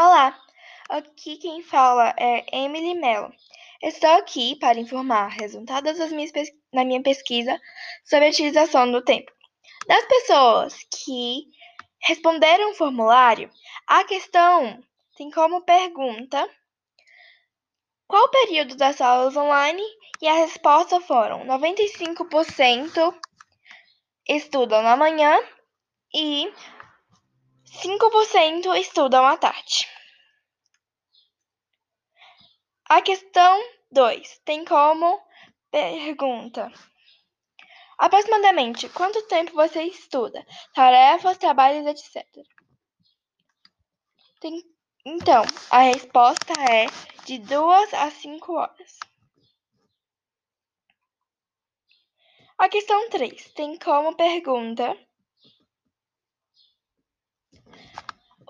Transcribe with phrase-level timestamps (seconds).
[0.00, 0.40] Olá,
[0.88, 3.32] aqui quem fala é Emily Mello.
[3.82, 6.30] Estou aqui para informar resultados das minhas
[6.72, 7.60] na minha pesquisa
[8.04, 9.32] sobre a utilização do tempo.
[9.88, 11.46] Das pessoas que
[12.00, 13.50] responderam o formulário,
[13.88, 14.80] a questão
[15.16, 16.48] tem como pergunta
[18.06, 19.82] qual o período das aulas online
[20.22, 23.18] e a resposta foram 95%
[24.28, 25.36] estudam na manhã
[26.14, 26.52] e
[27.70, 29.86] 5% estudam à tarde.
[32.88, 35.20] A questão 2 tem como
[35.70, 36.72] pergunta:
[37.98, 40.46] Aproximadamente quanto tempo você estuda?
[40.74, 42.24] Tarefas, trabalhos, etc.
[44.40, 44.62] Tem,
[45.04, 46.86] então, a resposta é
[47.24, 48.98] de 2 a 5 horas.
[52.56, 54.96] A questão 3 tem como pergunta: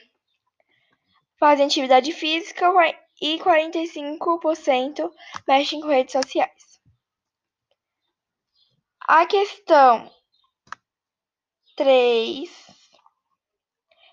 [1.40, 2.70] fazem atividade física
[3.22, 5.10] e 45%
[5.48, 6.82] mexem com redes sociais.
[9.08, 10.12] A questão
[11.76, 12.50] 3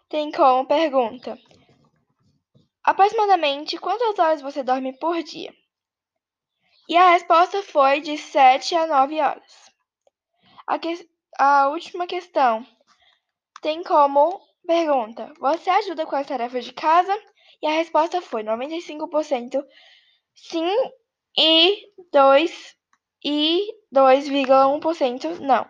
[0.08, 1.39] tem como pergunta:
[2.83, 5.55] Aproximadamente quantas horas você dorme por dia?
[6.89, 9.70] E a resposta foi de 7 a 9 horas.
[10.67, 11.06] A, que...
[11.39, 12.67] a última questão
[13.61, 17.14] tem como pergunta: Você ajuda com as tarefas de casa?
[17.62, 19.62] E a resposta foi 95%
[20.34, 20.67] sim
[21.36, 22.77] e 2
[23.22, 25.69] e 2,1% não.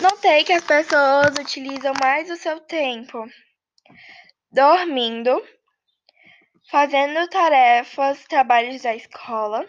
[0.00, 3.22] Notei que as pessoas utilizam mais o seu tempo
[4.50, 5.46] dormindo,
[6.70, 9.66] fazendo tarefas, trabalhos da escola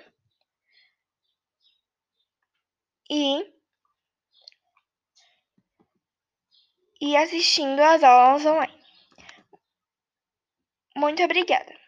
[3.09, 3.45] e
[7.01, 8.81] e assistindo às aulas online.
[10.95, 11.80] Muito obrigada.